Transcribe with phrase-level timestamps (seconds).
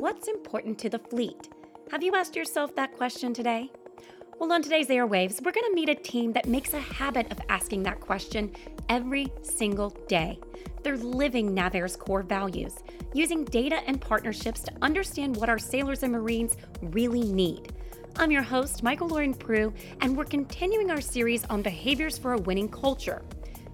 [0.00, 1.50] what's important to the fleet?
[1.90, 3.70] Have you asked yourself that question today?
[4.38, 7.38] Well, on today's Airwaves, we're going to meet a team that makes a habit of
[7.50, 8.50] asking that question
[8.88, 10.40] every single day.
[10.82, 12.76] They're living Navair's core values,
[13.12, 17.74] using data and partnerships to understand what our sailors and Marines really need.
[18.16, 19.70] I'm your host, Michael Lauren Prue,
[20.00, 23.20] and we're continuing our series on behaviors for a winning culture.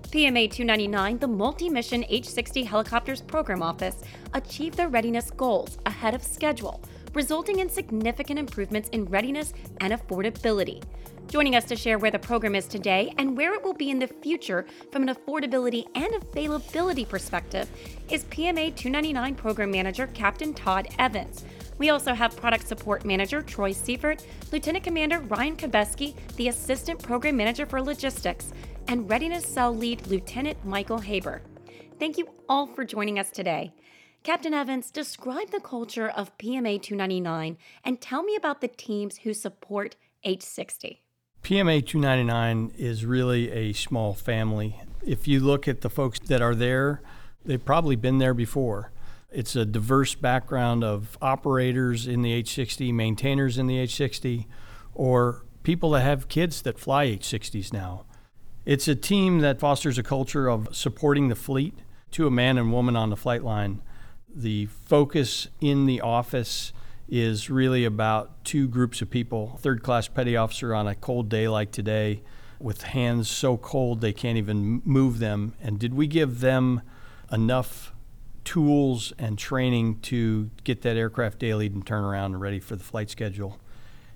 [0.07, 4.02] PMA 299, the multi mission H 60 Helicopters Program Office,
[4.34, 6.80] achieved their readiness goals ahead of schedule,
[7.12, 10.83] resulting in significant improvements in readiness and affordability.
[11.28, 13.98] Joining us to share where the program is today and where it will be in
[13.98, 17.69] the future from an affordability and availability perspective
[18.09, 21.45] is PMA 299 Program Manager Captain Todd Evans.
[21.78, 27.36] We also have Product Support Manager Troy Seifert, Lieutenant Commander Ryan Kabeski, the Assistant Program
[27.36, 28.52] Manager for Logistics,
[28.89, 31.43] and Readiness Cell Lead Lieutenant Michael Haber.
[31.99, 33.73] Thank you all for joining us today.
[34.23, 39.33] Captain Evans, describe the culture of PMA 299 and tell me about the teams who
[39.33, 40.98] support H60.
[41.43, 44.81] PMA 299 is really a small family.
[45.05, 47.00] If you look at the folks that are there,
[47.45, 48.91] they've probably been there before.
[49.31, 54.47] It's a diverse background of operators in the H60, maintainers in the H60,
[54.95, 58.06] or people that have kids that fly H60s now.
[58.67, 61.78] It's a team that fosters a culture of supporting the fleet
[62.11, 63.81] to a man and woman on the flight line.
[64.28, 66.72] The focus in the office
[67.09, 71.47] is really about two groups of people third class petty officer on a cold day
[71.47, 72.25] like today
[72.59, 75.55] with hands so cold they can't even move them.
[75.62, 76.83] And did we give them
[77.31, 77.92] enough
[78.44, 82.83] tools and training to get that aircraft daily and turn around and ready for the
[82.83, 83.61] flight schedule?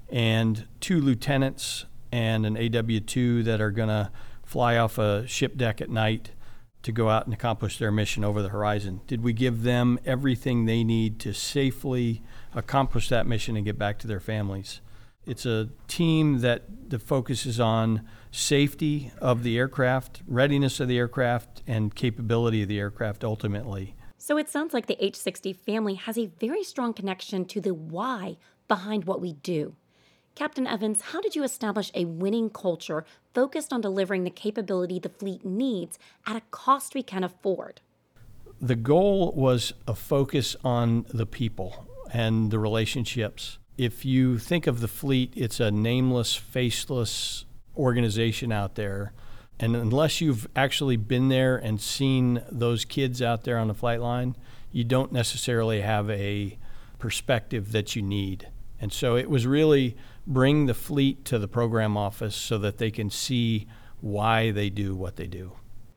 [0.09, 4.11] And two lieutenants and an AW2 that are going to
[4.51, 6.33] fly off a ship deck at night
[6.83, 9.01] to go out and accomplish their mission over the horizon?
[9.07, 12.21] Did we give them everything they need to safely
[12.53, 14.81] accomplish that mission and get back to their families?
[15.25, 20.99] It's a team that the focus is on safety of the aircraft, readiness of the
[20.99, 23.95] aircraft, and capability of the aircraft ultimately.
[24.19, 28.37] So it sounds like the H60 family has a very strong connection to the why
[28.67, 29.77] behind what we do.
[30.35, 33.05] Captain Evans, how did you establish a winning culture
[33.35, 37.81] focused on delivering the capability the fleet needs at a cost we can afford?
[38.61, 43.59] The goal was a focus on the people and the relationships.
[43.79, 47.45] If you think of the fleet, it's a nameless, faceless
[47.77, 49.13] organization out there.
[49.59, 54.01] And unless you've actually been there and seen those kids out there on the flight
[54.01, 54.37] line,
[54.73, 56.59] you don't necessarily have a
[56.99, 58.49] perspective that you need.
[58.81, 59.97] And so it was really
[60.31, 63.67] bring the fleet to the program office so that they can see
[64.01, 65.53] why they do what they do.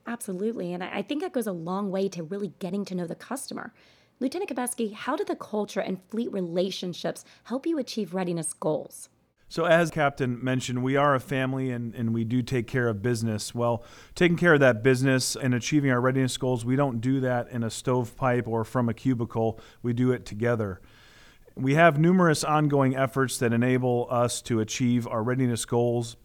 [0.08, 0.74] Absolutely.
[0.74, 3.74] And I think that goes a long way to really getting to know the customer.
[4.20, 9.10] Lieutenant Kabeski, how did the culture and fleet relationships help you achieve readiness goals?
[9.50, 13.04] So, as Captain mentioned, we are a family and, and we do take care of
[13.04, 13.54] business.
[13.54, 13.84] Well,
[14.16, 17.64] taking care of that business and achieving our readiness goals, we don't do that in
[17.64, 19.60] a stovepipe or from a cubicle.
[19.84, 20.82] We do it together.
[21.56, 26.18] We have numerous ongoing efforts that enable us to achieve our readiness goals,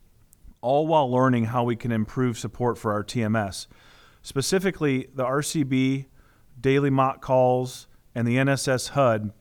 [0.62, 3.66] all while learning how we can improve support for our TMS.
[4.22, 6.06] Specifically, the RCB,
[6.59, 9.33] daily mock calls, and the NSS HUD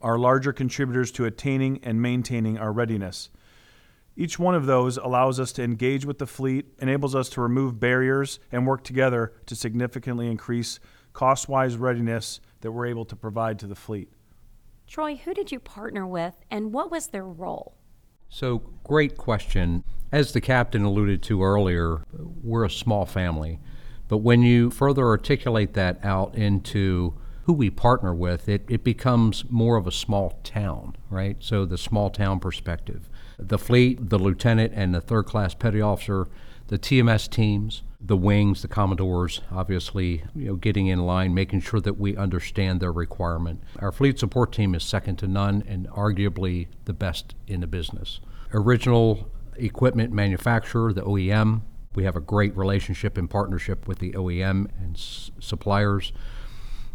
[0.00, 3.30] are larger contributors to attaining and maintaining our readiness.
[4.16, 7.78] Each one of those allows us to engage with the fleet, enables us to remove
[7.78, 10.80] barriers, and work together to significantly increase
[11.12, 14.10] cost wise readiness that we're able to provide to the fleet.
[14.92, 17.78] Troy, who did you partner with and what was their role?
[18.28, 19.84] So, great question.
[20.12, 23.58] As the captain alluded to earlier, we're a small family.
[24.08, 27.14] But when you further articulate that out into
[27.44, 31.38] who we partner with, it, it becomes more of a small town, right?
[31.40, 33.08] So, the small town perspective.
[33.38, 36.28] The fleet, the lieutenant, and the third class petty officer,
[36.66, 41.80] the TMS teams, the wings, the commodores, obviously, you know, getting in line, making sure
[41.80, 43.62] that we understand their requirement.
[43.78, 48.20] Our fleet support team is second to none and arguably the best in the business.
[48.52, 51.62] Original equipment manufacturer, the OEM,
[51.94, 56.12] we have a great relationship and partnership with the OEM and s- suppliers.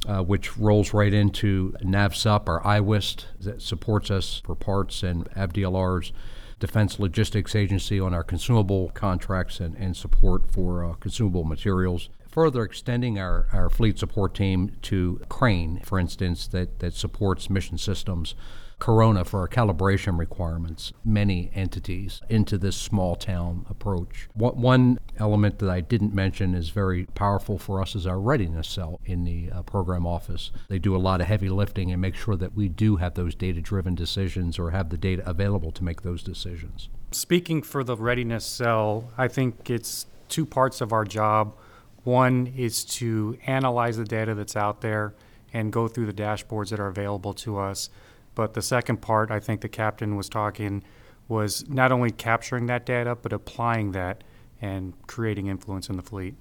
[0.08, 6.12] Uh, which rolls right into NAVSUP, our IWIST, that supports us for parts and AVDLRs.
[6.60, 12.10] Defense Logistics Agency on our consumable contracts and, and support for uh, consumable materials.
[12.28, 17.78] further extending our, our fleet support team to Crane, for instance, that, that supports mission
[17.78, 18.36] systems,
[18.80, 24.30] Corona for our calibration requirements, many entities into this small town approach.
[24.34, 29.00] One, element that I didn't mention is very powerful for us is our readiness cell
[29.06, 30.52] in the uh, program office.
[30.68, 33.34] They do a lot of heavy lifting and make sure that we do have those
[33.34, 36.90] data driven decisions or have the data available to make those decisions.
[37.12, 41.56] Speaking for the readiness cell, I think it's two parts of our job.
[42.04, 45.16] One is to analyze the data that's out there
[45.54, 47.90] and go through the dashboards that are available to us.
[48.38, 50.84] But the second part, I think the captain was talking,
[51.28, 54.24] was not only capturing that data, but applying that
[54.62, 56.36] and creating influence in the fleet.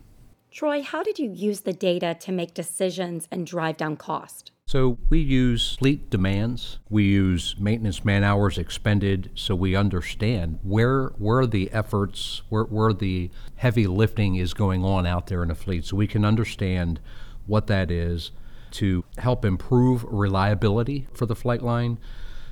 [0.51, 4.51] Troy, how did you use the data to make decisions and drive down cost?
[4.67, 6.81] So we use fleet demands.
[6.91, 12.93] We use maintenance man hours expended so we understand where where the efforts, where, where
[12.93, 15.87] the heavy lifting is going on out there in the fleet.
[15.87, 17.01] So we can understand
[17.47, 18.33] what that is
[18.73, 21.99] to help improve reliability for the flight line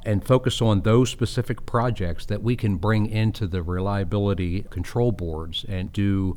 [0.04, 5.64] and focus on those specific projects that we can bring into the reliability control boards
[5.68, 6.36] and do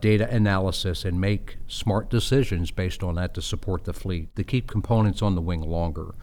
[0.00, 4.66] data analysis and make smart decisions based on that to support the fleet, to keep
[4.66, 6.14] components on the wing longer.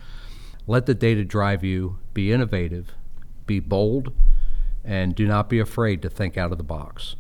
[0.68, 2.94] Let the data drive you, be innovative,
[3.46, 4.14] be bold,
[4.84, 7.16] and do not be afraid to think out of the box.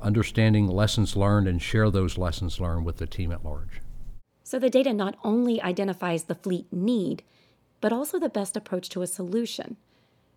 [0.00, 3.80] Understanding lessons learned and share those lessons learned with the team at large.
[4.50, 7.22] So the data not only identifies the fleet need,
[7.80, 9.76] but also the best approach to a solution.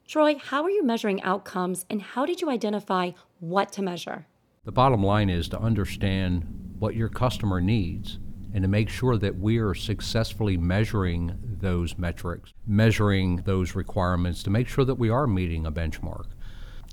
[0.08, 4.28] Troy, how are you measuring outcomes and how did you identify what to measure?
[4.66, 6.46] The bottom line is to understand
[6.78, 8.20] what your customer needs
[8.54, 14.52] and to make sure that we are successfully measuring those metrics, measuring those requirements to
[14.52, 16.26] make sure that we are meeting a benchmark.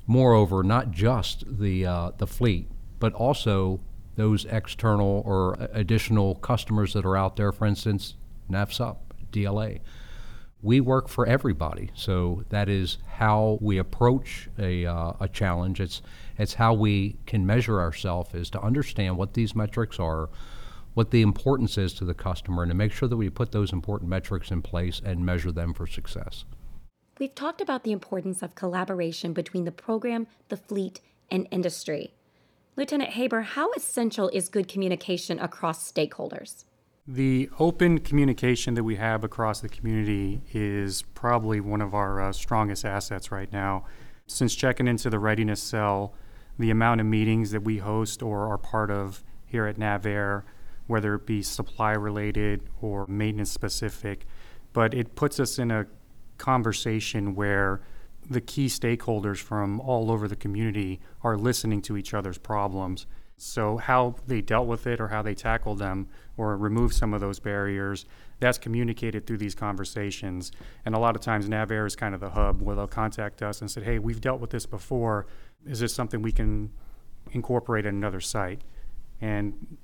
[0.06, 3.80] Moreover, not just the, uh, the fleet, but also
[4.16, 8.14] those external or additional customers that are out there, for instance,
[8.50, 8.96] NAVSUP,
[9.32, 9.80] DLA
[10.62, 11.90] we work for everybody.
[11.94, 15.80] So that is how we approach a, uh, a challenge.
[15.80, 16.02] It's,
[16.38, 20.28] it's how we can measure ourselves is to understand what these metrics are,
[20.94, 23.72] what the importance is to the customer, and to make sure that we put those
[23.72, 26.44] important metrics in place and measure them for success.
[27.18, 32.12] We've talked about the importance of collaboration between the program, the fleet, and industry.
[32.80, 36.64] Lieutenant Haber, how essential is good communication across stakeholders?
[37.06, 42.32] The open communication that we have across the community is probably one of our uh,
[42.32, 43.84] strongest assets right now.
[44.26, 46.14] Since checking into the readiness cell,
[46.58, 50.44] the amount of meetings that we host or are part of here at NavAir,
[50.86, 54.26] whether it be supply related or maintenance specific,
[54.72, 55.84] but it puts us in a
[56.38, 57.82] conversation where
[58.30, 63.06] the key stakeholders from all over the community are listening to each other's problems
[63.42, 67.22] so, how they dealt with it or how they tackled them or removed some of
[67.22, 68.04] those barriers,
[68.38, 70.52] that's communicated through these conversations.
[70.84, 73.62] And a lot of times, NavAir is kind of the hub where they'll contact us
[73.62, 75.26] and say, hey, we've dealt with this before.
[75.64, 76.70] Is this something we can
[77.32, 78.60] incorporate at another site?
[79.22, 79.78] And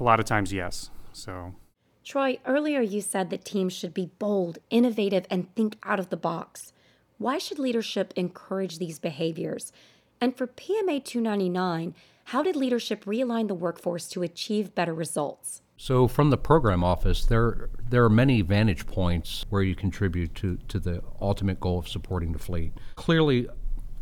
[0.00, 0.88] a lot of times, yes.
[1.12, 1.54] So,
[2.02, 6.16] Troy, earlier you said that teams should be bold, innovative, and think out of the
[6.16, 6.72] box.
[7.22, 9.70] Why should leadership encourage these behaviors?
[10.20, 15.62] And for PMA 299, how did leadership realign the workforce to achieve better results?
[15.76, 20.58] So, from the program office, there there are many vantage points where you contribute to,
[20.66, 22.72] to the ultimate goal of supporting the fleet.
[22.96, 23.48] Clearly,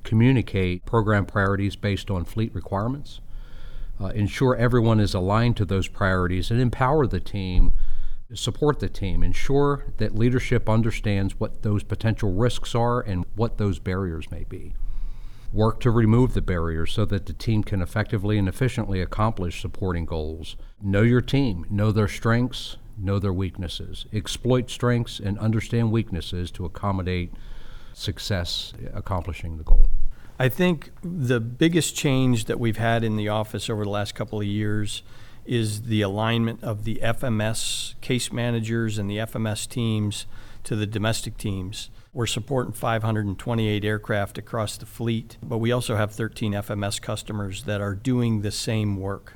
[0.02, 3.20] communicate program priorities based on fleet requirements,
[4.00, 7.74] uh, ensure everyone is aligned to those priorities, and empower the team,
[8.34, 13.78] support the team, ensure that leadership understands what those potential risks are and what those
[13.78, 14.74] barriers may be
[15.52, 20.04] work to remove the barriers so that the team can effectively and efficiently accomplish supporting
[20.04, 20.56] goals.
[20.80, 24.06] Know your team, know their strengths, know their weaknesses.
[24.12, 27.32] Exploit strengths and understand weaknesses to accommodate
[27.92, 29.86] success accomplishing the goal.
[30.38, 34.40] I think the biggest change that we've had in the office over the last couple
[34.40, 35.02] of years
[35.50, 40.26] is the alignment of the FMS case managers and the FMS teams
[40.62, 41.90] to the domestic teams.
[42.12, 47.80] We're supporting 528 aircraft across the fleet, but we also have 13 FMS customers that
[47.80, 49.34] are doing the same work.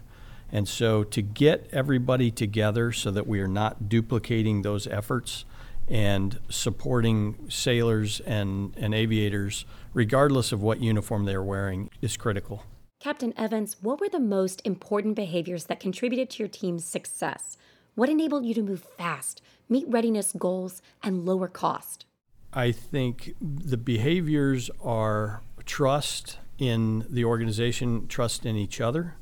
[0.53, 5.45] And so to get everybody together so that we are not duplicating those efforts
[5.89, 12.63] and supporting sailors and, and aviators, regardless of what uniform they're wearing, is critical.
[13.05, 17.59] Captain Evans, what were the most important behaviors that contributed to your team's success?
[17.97, 22.07] What enabled you to move fast, meet readiness goals, and lower cost?
[22.55, 29.17] I think the behaviors are trust in the organization, trust in each other.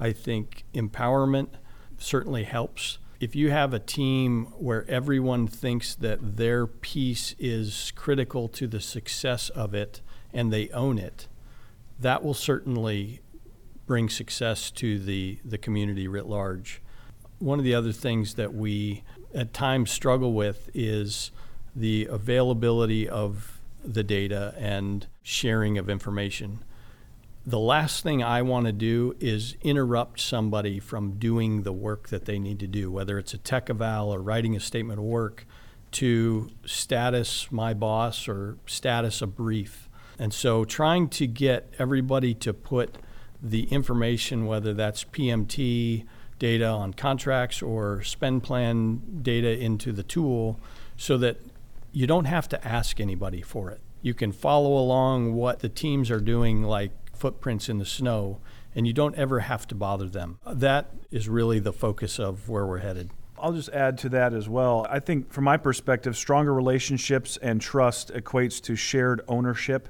[0.00, 1.50] I think empowerment
[1.98, 2.98] certainly helps.
[3.20, 8.80] If you have a team where everyone thinks that their piece is critical to the
[8.80, 10.00] success of it
[10.32, 11.28] and they own it,
[12.02, 13.20] that will certainly
[13.86, 16.80] bring success to the, the community writ large.
[17.38, 19.02] One of the other things that we
[19.34, 21.30] at times struggle with is
[21.74, 26.62] the availability of the data and sharing of information.
[27.44, 32.24] The last thing I want to do is interrupt somebody from doing the work that
[32.24, 35.44] they need to do, whether it's a tech eval or writing a statement of work,
[35.92, 39.88] to status my boss or status a brief.
[40.22, 42.96] And so trying to get everybody to put
[43.42, 46.04] the information, whether that's PMT
[46.38, 50.60] data on contracts or spend plan data into the tool,
[50.96, 51.38] so that
[51.90, 53.80] you don't have to ask anybody for it.
[54.00, 58.38] You can follow along what the teams are doing, like footprints in the snow,
[58.76, 60.38] and you don't ever have to bother them.
[60.46, 63.10] That is really the focus of where we're headed.
[63.36, 64.86] I'll just add to that as well.
[64.88, 69.88] I think, from my perspective, stronger relationships and trust equates to shared ownership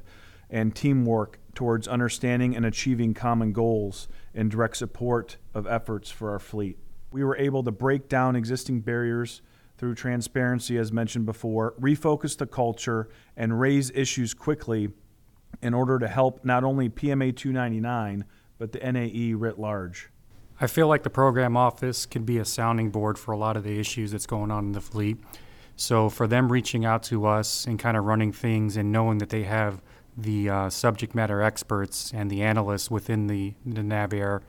[0.52, 6.38] and teamwork towards understanding and achieving common goals and direct support of efforts for our
[6.38, 6.78] fleet.
[7.10, 9.42] We were able to break down existing barriers
[9.76, 14.90] through transparency, as mentioned before, refocus the culture, and raise issues quickly
[15.60, 18.24] in order to help not only PMA 299,
[18.58, 20.10] but the NAE writ large.
[20.60, 23.64] I feel like the program office can be a sounding board for a lot of
[23.64, 25.16] the issues that's going on in the fleet.
[25.76, 29.30] So for them reaching out to us and kind of running things and knowing that
[29.30, 29.82] they have
[30.16, 34.42] the uh, subject matter experts and the analysts within the, the NavAir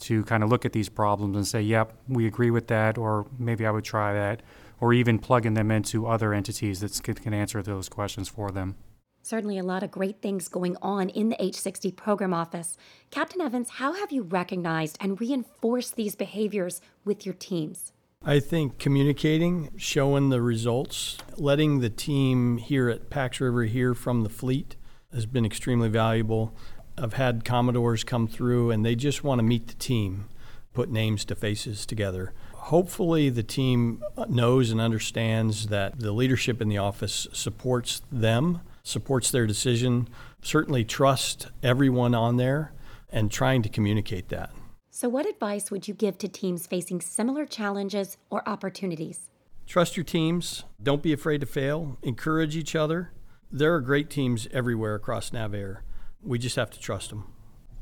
[0.00, 3.26] to kind of look at these problems and say, yep, we agree with that, or
[3.38, 4.42] maybe I would try that,
[4.80, 8.76] or even plugging them into other entities that can, can answer those questions for them.
[9.22, 12.78] Certainly, a lot of great things going on in the H60 program office.
[13.10, 17.92] Captain Evans, how have you recognized and reinforced these behaviors with your teams?
[18.24, 24.22] I think communicating, showing the results, letting the team here at Pax River hear from
[24.22, 24.76] the fleet
[25.12, 26.54] has been extremely valuable.
[26.96, 30.28] I've had Commodores come through and they just want to meet the team,
[30.72, 32.32] put names to faces together.
[32.54, 39.30] Hopefully, the team knows and understands that the leadership in the office supports them, supports
[39.30, 40.08] their decision,
[40.42, 42.72] certainly trust everyone on there,
[43.10, 44.50] and trying to communicate that.
[44.90, 49.30] So, what advice would you give to teams facing similar challenges or opportunities?
[49.66, 50.64] Trust your teams.
[50.82, 51.96] Don't be afraid to fail.
[52.02, 53.10] Encourage each other.
[53.52, 55.78] There are great teams everywhere across NavAir.
[56.22, 57.32] We just have to trust them.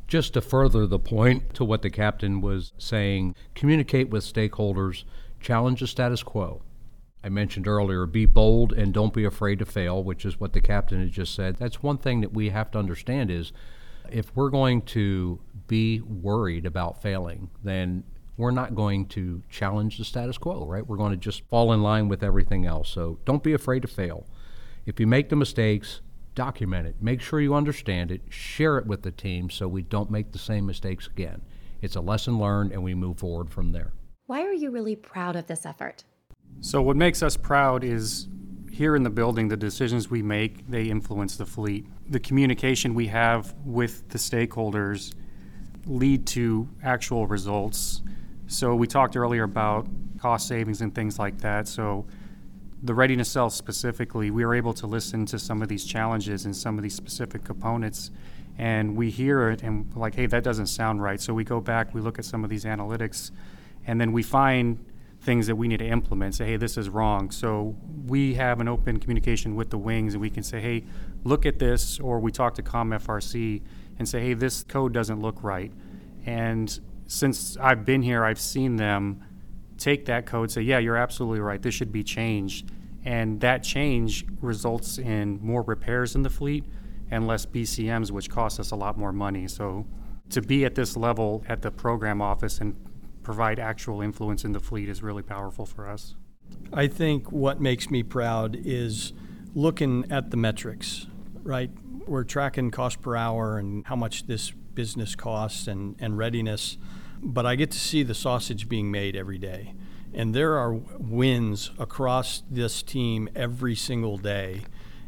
[0.06, 5.04] Just to further the point to what the captain was saying, communicate with stakeholders,
[5.40, 6.62] challenge the status quo.
[7.22, 10.62] I mentioned earlier, be bold and don't be afraid to fail, which is what the
[10.62, 11.56] captain had just said.
[11.56, 13.52] That's one thing that we have to understand is
[14.10, 18.04] if we're going to be worried about failing, then
[18.38, 20.86] we're not going to challenge the status quo, right?
[20.86, 22.88] We're going to just fall in line with everything else.
[22.88, 24.26] So don't be afraid to fail.
[24.88, 26.00] If you make the mistakes,
[26.34, 26.96] document it.
[26.98, 28.22] Make sure you understand it.
[28.30, 31.42] Share it with the team so we don't make the same mistakes again.
[31.82, 33.92] It's a lesson learned, and we move forward from there.
[34.28, 36.04] Why are you really proud of this effort?
[36.62, 38.28] So, what makes us proud is
[38.72, 41.86] here in the building, the decisions we make, they influence the fleet.
[42.08, 45.12] The communication we have with the stakeholders
[45.84, 48.00] lead to actual results.
[48.46, 49.86] So, we talked earlier about
[50.18, 51.68] cost savings and things like that.
[51.68, 52.06] So,
[52.82, 56.54] the readiness cell specifically, we are able to listen to some of these challenges and
[56.54, 58.10] some of these specific components,
[58.56, 61.20] and we hear it and like, hey, that doesn't sound right.
[61.20, 63.30] So we go back, we look at some of these analytics,
[63.86, 64.84] and then we find
[65.20, 66.34] things that we need to implement.
[66.36, 67.30] Say, hey, this is wrong.
[67.30, 67.74] So
[68.06, 70.84] we have an open communication with the wings, and we can say, hey,
[71.24, 73.60] look at this, or we talk to ComFRC
[73.98, 75.72] and say, hey, this code doesn't look right.
[76.26, 79.24] And since I've been here, I've seen them
[79.78, 82.70] take that code, say, yeah, you're absolutely right, this should be changed.
[83.04, 86.64] And that change results in more repairs in the fleet
[87.10, 89.48] and less BCMs, which costs us a lot more money.
[89.48, 89.86] So
[90.30, 92.76] to be at this level at the program office and
[93.22, 96.16] provide actual influence in the fleet is really powerful for us.
[96.72, 99.12] I think what makes me proud is
[99.54, 101.06] looking at the metrics,
[101.42, 101.70] right?
[102.06, 106.78] We're tracking cost per hour and how much this business costs and, and readiness
[107.22, 109.74] but I get to see the sausage being made every day.
[110.14, 114.62] And there are wins across this team every single day.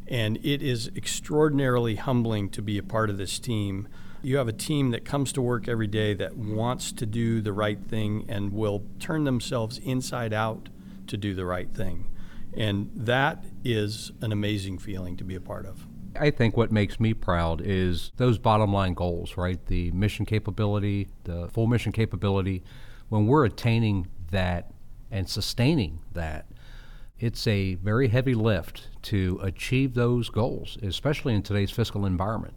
[0.07, 3.89] And it is extraordinarily humbling to be a part of this team.
[4.23, 7.53] You have a team that comes to work every day that wants to do the
[7.53, 10.69] right thing and will turn themselves inside out
[11.07, 12.07] to do the right thing.
[12.55, 15.87] And that is an amazing feeling to be a part of.
[16.19, 19.65] I think what makes me proud is those bottom line goals, right?
[19.67, 22.63] The mission capability, the full mission capability.
[23.09, 24.73] When we're attaining that
[25.11, 26.47] and sustaining that,
[27.19, 32.55] it's a very heavy lift to achieve those goals, especially in today's fiscal environment.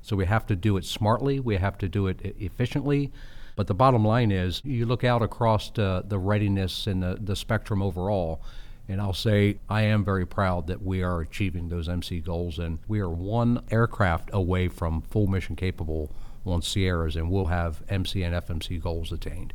[0.00, 3.12] So we have to do it smartly, we have to do it efficiently.
[3.56, 7.34] But the bottom line is, you look out across the, the readiness and the, the
[7.34, 8.42] spectrum overall,
[8.88, 12.78] and I'll say I am very proud that we are achieving those MC goals, and
[12.88, 16.12] we are one aircraft away from full mission capable
[16.44, 19.52] on Sierras, and we'll have MC and FMC goals attained.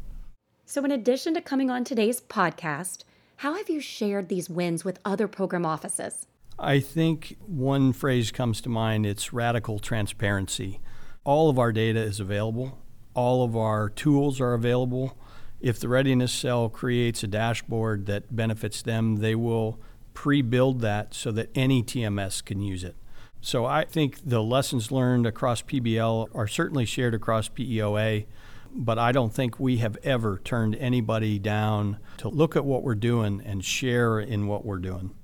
[0.65, 3.03] So, in addition to coming on today's podcast,
[3.37, 6.27] how have you shared these wins with other program offices?
[6.59, 10.79] I think one phrase comes to mind it's radical transparency.
[11.23, 12.77] All of our data is available,
[13.13, 15.17] all of our tools are available.
[15.61, 19.79] If the readiness cell creates a dashboard that benefits them, they will
[20.13, 22.95] pre build that so that any TMS can use it.
[23.41, 28.25] So I think the lessons learned across PBL are certainly shared across PEOA,
[28.73, 32.95] but I don't think we have ever turned anybody down to look at what we're
[32.95, 35.15] doing and share in what we're doing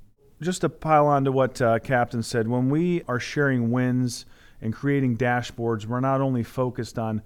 [0.42, 4.26] just to pile on to what uh, Captain said, when we are sharing wins
[4.62, 7.22] and creating dashboards, we're not only focused on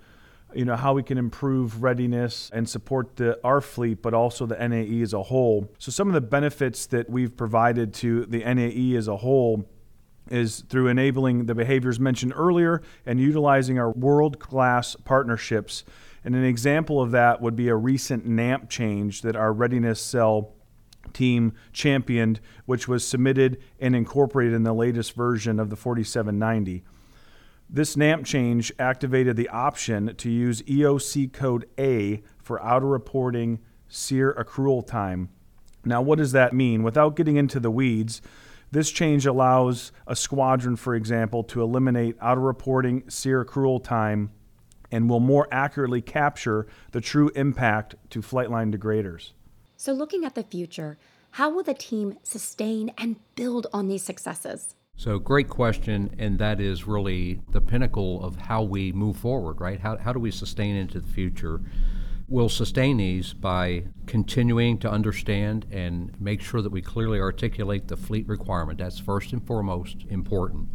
[0.54, 4.56] you know how we can improve readiness and support the our fleet but also the
[4.56, 5.72] NAE as a whole.
[5.78, 9.66] So some of the benefits that we've provided to the NAE as a whole
[10.30, 15.84] is through enabling the behaviors mentioned earlier and utilizing our world-class partnerships.
[16.24, 20.54] And an example of that would be a recent NAMP change that our readiness cell
[21.14, 26.84] team championed, which was submitted and incorporated in the latest version of the 4790.
[27.74, 34.34] This NAMP change activated the option to use EOC code A for auto reporting SEER
[34.34, 35.30] accrual time.
[35.86, 36.84] Now, what does that mean?
[36.84, 38.22] Without getting into the weeds,
[38.72, 44.32] this change allows a squadron, for example, to eliminate auto reporting SEER accrual time
[44.92, 49.32] and will more accurately capture the true impact to flightline degraders.
[49.78, 50.98] So, looking at the future,
[51.32, 54.76] how will the team sustain and build on these successes?
[55.02, 59.80] So, great question, and that is really the pinnacle of how we move forward, right?
[59.80, 61.60] How, how do we sustain into the future?
[62.30, 67.98] We'll sustain these by continuing to understand and make sure that we clearly articulate the
[67.98, 68.78] fleet requirement.
[68.78, 70.70] That's first and foremost important.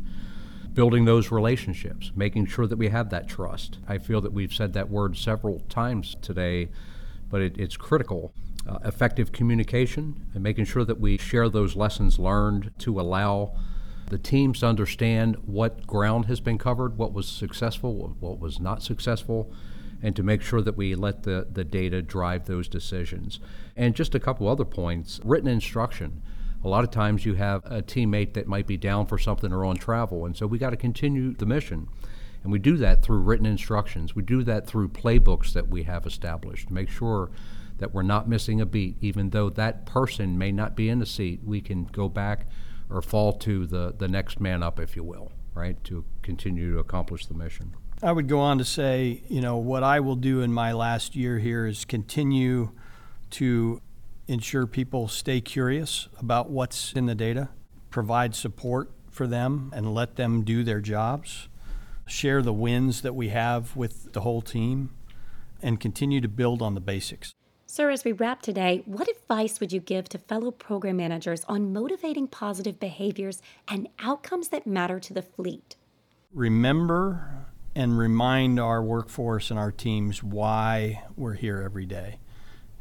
[0.74, 3.79] Building those relationships, making sure that we have that trust.
[3.87, 6.70] I feel that we've said that word several times today,
[7.31, 8.33] but it, it's critical
[8.68, 13.55] uh, effective communication and making sure that we share those lessons learned to allow
[14.09, 19.51] the teams understand what ground has been covered, what was successful, what was not successful,
[20.03, 23.40] and to make sure that we let the, the data drive those decisions.
[23.77, 26.23] And just a couple other points written instruction.
[26.64, 29.64] A lot of times you have a teammate that might be down for something or
[29.64, 31.88] on travel, and so we got to continue the mission.
[32.42, 34.14] And we do that through written instructions.
[34.14, 37.31] We do that through playbooks that we have established to make sure
[37.79, 41.07] that we're not missing a beat, even though that person may not be in the
[41.07, 41.40] seat.
[41.45, 42.47] We can go back
[42.90, 46.79] or fall to the, the next man up, if you will, right, to continue to
[46.79, 47.75] accomplish the mission.
[48.03, 51.16] I would go on to say, you know, what I will do in my last
[51.16, 52.72] year here is continue
[53.31, 53.81] to
[54.29, 57.49] ensure people stay curious about what's in the data,
[57.90, 61.49] provide support for them, and let them do their jobs,
[62.07, 64.90] share the wins that we have with the whole team,
[65.62, 67.35] and continue to build on the basics.
[67.76, 71.74] Sir, as we wrap today, what advice would you give to fellow program managers on
[71.74, 75.76] motivating positive behaviors and outcomes that matter to the fleet?
[76.32, 82.18] Remember and remind our workforce and our teams why we're here every day.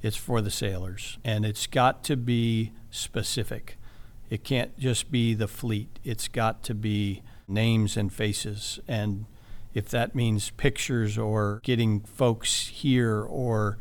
[0.02, 3.78] It's for the sailors, and it's got to be specific.
[4.30, 8.80] It can't just be the fleet, it's got to be names and faces.
[8.88, 9.26] And
[9.74, 13.78] if that means pictures or getting folks here or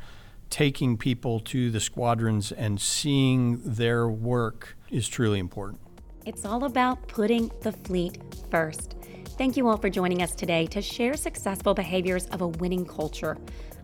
[0.54, 5.80] taking people to the squadrons and seeing their work is truly important.
[6.26, 8.18] It's all about putting the fleet
[8.52, 8.94] first.
[9.36, 13.36] Thank you all for joining us today to share successful behaviors of a winning culture.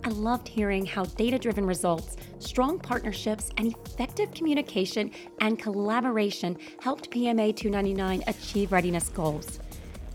[0.05, 7.11] I loved hearing how data driven results, strong partnerships, and effective communication and collaboration helped
[7.11, 9.59] PMA 299 achieve readiness goals.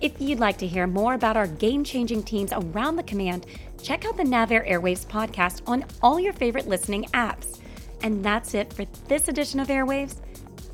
[0.05, 3.47] If you'd like to hear more about our game changing teams around the command,
[3.81, 7.59] check out the NavAir Airwaves podcast on all your favorite listening apps.
[8.03, 10.17] And that's it for this edition of Airwaves.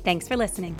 [0.04, 0.76] Thanks for listening.